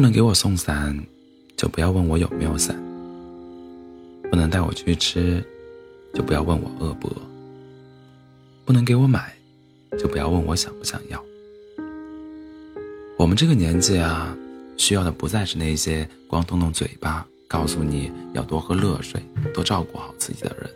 [0.00, 0.98] 不能给我送伞，
[1.58, 2.74] 就不要问我有没有伞；
[4.30, 5.44] 不能带我去吃，
[6.14, 7.16] 就不要问我饿不饿；
[8.64, 9.30] 不能给我买，
[9.98, 11.22] 就不要问我想不想要。
[13.18, 14.34] 我们这个年纪啊，
[14.78, 19.22] 需要的不再是那些光动动嘴巴告诉你要多喝热水、
[19.52, 20.70] 多照顾好自己的人。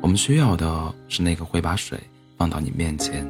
[0.00, 2.00] 我们需要的是那个会把水
[2.38, 3.26] 放到你面前，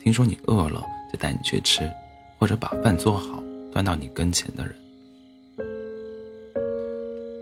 [0.00, 0.80] 听说你饿了
[1.12, 1.90] 就带你去吃，
[2.38, 3.42] 或者把饭做好。
[3.74, 4.72] 端到你跟前的人，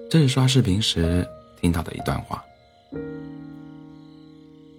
[0.08, 1.28] 这是刷视频时
[1.60, 2.42] 听到的一段话。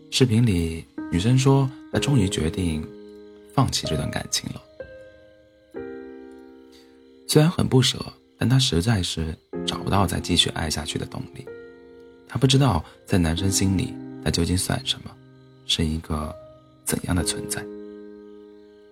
[0.09, 2.83] 视频里，女生说她终于决定
[3.53, 4.59] 放弃这段感情了。
[7.27, 8.03] 虽然很不舍，
[8.39, 11.45] 但她实在是找不到再继续爱下去的动力。
[12.27, 13.93] 她不知道在男生心里，
[14.25, 15.11] 她究竟算什么，
[15.67, 16.35] 是一个
[16.83, 17.63] 怎样的存在。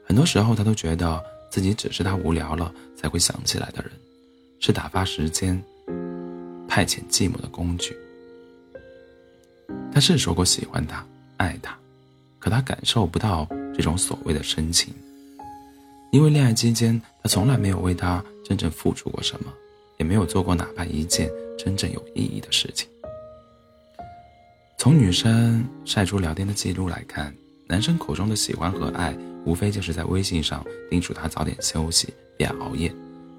[0.06, 1.31] 很多时候，她都觉得。
[1.52, 3.92] 自己只是他无聊了才会想起来的人，
[4.60, 5.62] 是打发时间、
[6.68, 7.96] 派遣寂寞的工具。
[9.92, 11.78] 他是说过喜欢他、爱他，
[12.40, 14.94] 可他感受不到这种所谓的深情，
[16.12, 19.52] 因为恋爱期间他从来没有为他真正付出过什么，
[19.98, 22.88] 也没有做过哪怕一件真正有意义的事情。
[24.78, 27.36] 从女生晒出聊天的记录来看，
[27.72, 29.18] 男生口中的喜欢和爱。
[29.44, 32.94] 无非就是在微信上叮嘱他早点休息，别熬夜，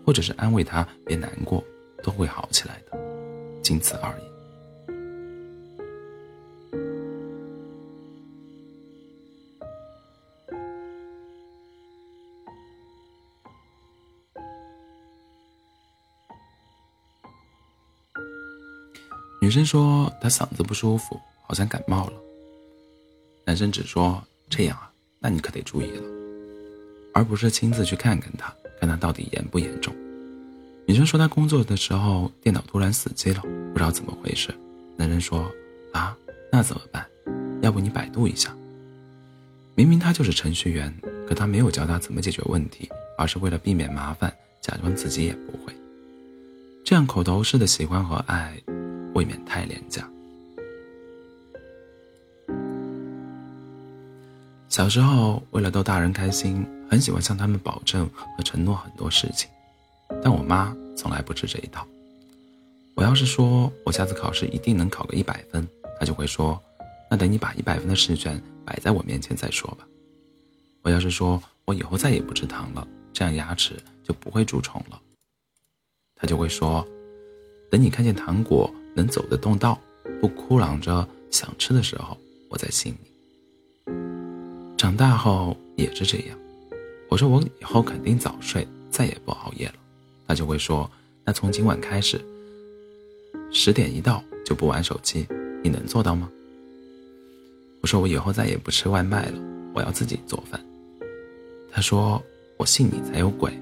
[0.04, 1.62] 或者是安慰他别难过，
[2.02, 2.98] 都会好起来的，
[3.62, 4.22] 仅此而已。
[19.40, 22.21] 女生说她嗓子不舒服，好像感冒了。
[23.52, 24.90] 男生只说这样啊。
[25.20, 26.02] 那你可得注意了，
[27.12, 28.50] 而不是亲自去看看他，
[28.80, 29.94] 看他到底严不严重。
[30.86, 34.54] 女生说她工作的时候电脑突然死机了，不知道怎么回事。
[34.96, 35.52] 男生说
[35.92, 36.16] ：“啊，
[36.50, 37.06] 那怎么办？
[37.60, 38.56] 要不你百度一下。”
[39.76, 40.90] 明明他就是程序员，
[41.28, 45.74] 可他没有教他怎么解决问题，而是为了避免麻烦，假装自己也不会。
[46.82, 48.58] 这样口头式的喜欢和爱，
[49.12, 50.08] 未免太廉价。
[54.72, 59.46] 小时候，为了逗大人开心，很喜欢向他们保证和承诺很多事情，
[60.22, 61.86] 但我妈从来不吃这一套。
[62.94, 65.68] 我要是说我下次考试一定能考个一百分，
[66.00, 66.58] 她就会说
[67.10, 69.86] ：“那等你把一百分的试卷摆在我面前再说吧。”
[70.80, 74.98] 我要是说我以后再也不吃糖了，这样牙齿就不会蛀虫了，
[76.16, 76.82] 她就会说
[77.70, 79.78] ：“等你看见糖果能走得动道，
[80.18, 82.16] 不哭嚷着想吃的时候，
[82.48, 83.11] 我再信你。”
[84.82, 86.36] 长大后也是这样，
[87.08, 89.74] 我说我以后肯定早睡，再也不熬夜了。
[90.26, 90.90] 他就会说
[91.24, 92.20] ：“那从今晚开始，
[93.52, 95.24] 十点一到就不玩手机，
[95.62, 96.28] 你能做到吗？”
[97.80, 99.38] 我说：“我以后再也不吃外卖了，
[99.72, 100.60] 我要自己做饭。”
[101.70, 102.20] 他说
[102.58, 103.56] ：“我信你才有鬼，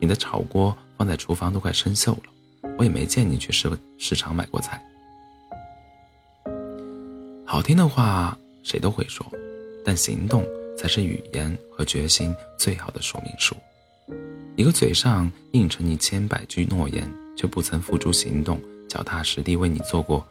[0.00, 2.22] 你的炒锅放在厨房都快生锈了，
[2.76, 4.84] 我也没见你去市市场买过菜。”
[7.46, 9.24] 好听的话谁都会说，
[9.84, 10.44] 但行动。
[10.76, 13.56] 才是语言和决心最好的说明书。
[14.56, 20.24] 一个嘴上应承你千百句诺言，却不曾付诸行动、脚踏实地为你做过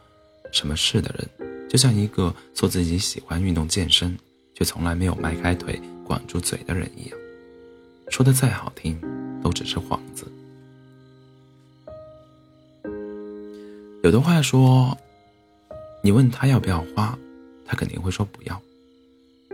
[0.52, 4.16] 什么事的人，就像一个说自己喜欢运动健身，
[4.54, 7.18] 却从来没有迈开腿、管住嘴的人一样。
[8.08, 8.98] 说的再好听，
[9.42, 10.24] 都只是幌子。
[14.02, 14.96] 有的话说，
[16.02, 17.18] 你问他要不要花，
[17.66, 18.60] 他肯定会说不要。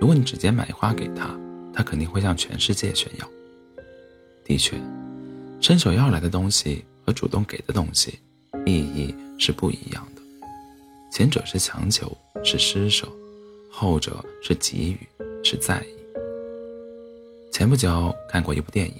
[0.00, 1.38] 如果你直接买花给他，
[1.74, 3.28] 他肯定会向全世界炫耀。
[4.42, 4.80] 的确，
[5.60, 8.18] 伸手要来的东西和主动给的东西，
[8.64, 10.22] 意义是不一样的。
[11.12, 13.06] 前者是强求，是施舍；
[13.70, 14.98] 后者是给予，
[15.44, 15.88] 是在意。
[17.52, 18.94] 前不久看过一部电影，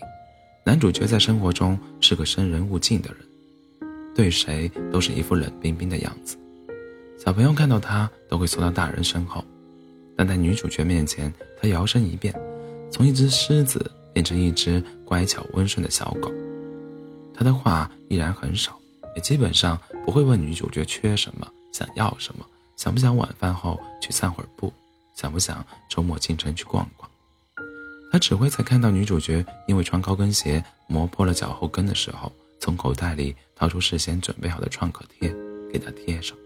[0.66, 6.36] 男主角在生活中是个生人勿近的人，对谁都是一副冷冰冰的样子。
[7.16, 9.42] 小朋友看到他都会缩到大人身后。
[10.20, 12.30] 但在女主角面前，他摇身一变，
[12.92, 16.30] 从一只狮子变成一只乖巧温顺的小狗。
[17.32, 18.78] 他的话依然很少，
[19.16, 22.44] 也基本上不会问女主角缺什么、想要什么、
[22.76, 24.70] 想不想晚饭后去散会儿步、
[25.16, 27.10] 想不想周末进城去逛逛。
[28.12, 35.34] 他只会在看到女主角因为穿高跟鞋磨破了脚后跟的时候，从口袋里掏出事先准备好的创可贴
[35.72, 36.36] 给她贴上。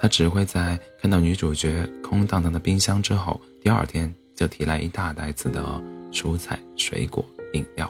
[0.00, 5.62] 他只会在看到女主角空荡荡的冰箱之后，第二天就提来一大袋子的
[6.10, 7.88] 蔬菜、水果、饮料，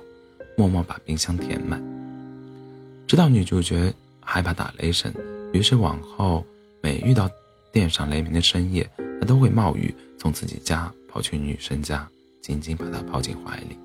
[0.56, 1.80] 默默把冰箱填满。
[3.06, 5.12] 知道女主角害怕打雷声，
[5.52, 6.44] 于是往后
[6.80, 7.30] 每遇到
[7.70, 8.90] 电闪雷鸣的深夜，
[9.20, 12.08] 他都会冒雨从自己家跑去女生家，
[12.40, 13.78] 紧紧把她抱进怀里。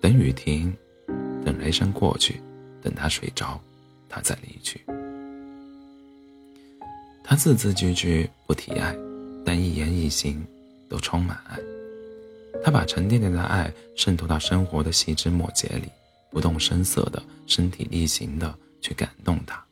[0.00, 0.76] 等雨停，
[1.44, 2.40] 等雷声过去，
[2.82, 3.60] 等她睡着，
[4.08, 4.80] 他再离去。
[7.28, 8.96] 他字字句句不提爱，
[9.44, 10.42] 但一言一行
[10.88, 11.58] 都充满爱。
[12.64, 15.90] 他把沉甸甸的爱渗透到生活的细枝末节里，
[16.30, 19.62] 不动声色的身体力行的去感动他，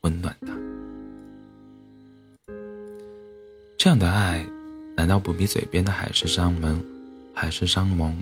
[0.00, 0.48] 温暖他。
[3.78, 4.44] 这样的爱，
[4.96, 6.84] 难道不比嘴边的海誓山盟、
[7.32, 8.20] 海誓山盟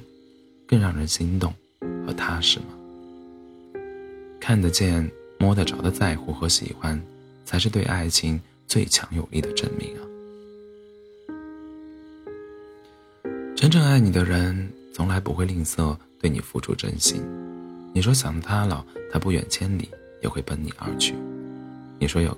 [0.69, 1.51] 更让人心动
[2.07, 2.67] 和踏实吗？
[4.39, 7.03] 看得见、摸得着的在乎和喜欢，
[7.47, 8.39] 才是对爱情
[8.73, 10.01] 最强有力的证明啊！
[13.55, 17.23] 真正爱你的人，从来不会吝啬对你付出真心。
[17.93, 18.83] 你说想他了，
[19.13, 19.91] 他不远千里
[20.23, 21.15] 也会奔你而去。
[21.99, 22.35] 你说有，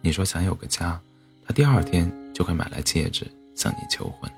[0.00, 1.00] 你说想有个家，
[1.44, 3.26] 他第二天就会买来戒指
[3.56, 4.30] 向你求婚。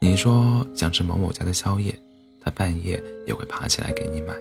[0.00, 1.92] 你说想吃某某家的宵夜，
[2.40, 4.32] 他半夜也会爬起来给你买。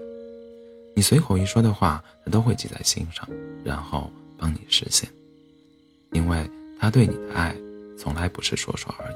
[0.95, 3.27] 你随口一说的话，他都会记在心上，
[3.63, 5.09] 然后帮你实现。
[6.11, 7.55] 因为他对你的爱，
[7.97, 9.15] 从来不是说说而已。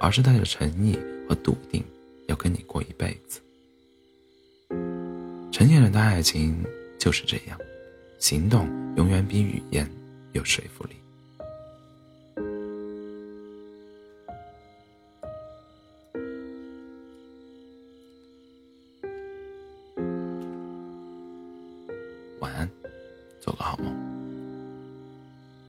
[0.00, 0.98] 而是带着诚意
[1.28, 1.84] 和笃定，
[2.26, 3.40] 要跟你过一辈子。
[5.52, 6.64] 成年人的爱情
[6.98, 7.56] 就是这样，
[8.18, 8.66] 行动
[8.96, 9.88] 永远比语言
[10.32, 10.96] 有说服力。